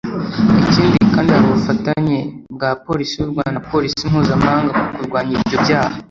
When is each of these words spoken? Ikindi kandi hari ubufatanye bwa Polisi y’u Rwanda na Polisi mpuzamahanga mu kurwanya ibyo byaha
Ikindi 0.65 0.97
kandi 1.13 1.29
hari 1.33 1.47
ubufatanye 1.49 2.19
bwa 2.55 2.69
Polisi 2.85 3.13
y’u 3.17 3.31
Rwanda 3.31 3.51
na 3.55 3.63
Polisi 3.71 4.09
mpuzamahanga 4.11 4.71
mu 4.79 4.83
kurwanya 4.95 5.33
ibyo 5.41 5.57
byaha 5.63 5.93